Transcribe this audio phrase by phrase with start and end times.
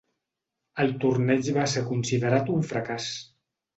[0.83, 3.11] El torneig va ser considerat un fracàs.